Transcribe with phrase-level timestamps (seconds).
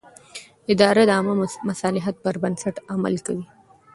[0.73, 1.33] اداره د عامه
[1.69, 3.45] مصلحت پر بنسټ عمل کوي.